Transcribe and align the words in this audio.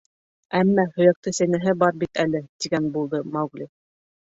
—Әммә 0.59 0.85
һөйәкте 0.95 1.35
сәйнәйһе 1.41 1.77
бар 1.85 2.03
бит 2.07 2.23
әле!— 2.27 2.45
тигән 2.67 2.93
булды 2.99 3.25
Маугли. 3.33 3.75